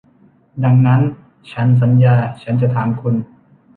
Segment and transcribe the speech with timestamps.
[0.63, 1.01] ดังนั้น
[1.51, 3.15] ฉันสัญญาฉันจะถามคุณ